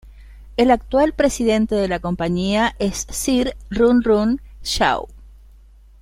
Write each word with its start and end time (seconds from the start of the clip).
El 0.57 0.71
actual 0.71 1.13
presidente 1.13 1.75
de 1.75 1.87
la 1.87 1.99
compañía 1.99 2.75
es 2.79 3.05
Sir 3.11 3.55
Run 3.69 4.01
Run 4.01 4.41
Shaw. 4.63 5.07